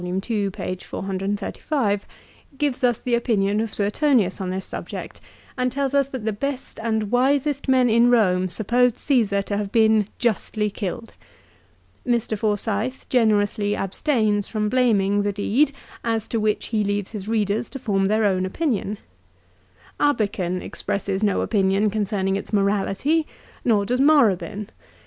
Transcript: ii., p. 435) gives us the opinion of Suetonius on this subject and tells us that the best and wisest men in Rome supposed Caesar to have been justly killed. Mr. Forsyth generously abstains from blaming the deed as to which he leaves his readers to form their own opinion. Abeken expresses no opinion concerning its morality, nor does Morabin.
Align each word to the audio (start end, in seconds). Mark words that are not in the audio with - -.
ii., 0.03 0.49
p. 0.49 0.75
435) 0.77 2.07
gives 2.57 2.83
us 2.83 2.99
the 3.01 3.13
opinion 3.13 3.61
of 3.61 3.71
Suetonius 3.71 4.41
on 4.41 4.49
this 4.49 4.65
subject 4.65 5.21
and 5.55 5.71
tells 5.71 5.93
us 5.93 6.09
that 6.09 6.25
the 6.25 6.33
best 6.33 6.79
and 6.81 7.11
wisest 7.11 7.67
men 7.67 7.87
in 7.87 8.09
Rome 8.09 8.49
supposed 8.49 8.97
Caesar 8.97 9.43
to 9.43 9.57
have 9.57 9.71
been 9.71 10.07
justly 10.17 10.71
killed. 10.71 11.13
Mr. 12.03 12.35
Forsyth 12.35 13.07
generously 13.09 13.75
abstains 13.75 14.47
from 14.47 14.69
blaming 14.69 15.21
the 15.21 15.31
deed 15.31 15.71
as 16.03 16.27
to 16.29 16.39
which 16.39 16.69
he 16.69 16.83
leaves 16.83 17.11
his 17.11 17.27
readers 17.27 17.69
to 17.69 17.77
form 17.77 18.07
their 18.07 18.25
own 18.25 18.43
opinion. 18.43 18.97
Abeken 19.99 20.63
expresses 20.63 21.23
no 21.23 21.41
opinion 21.41 21.91
concerning 21.91 22.35
its 22.35 22.51
morality, 22.51 23.27
nor 23.63 23.85
does 23.85 23.99
Morabin. 24.01 24.69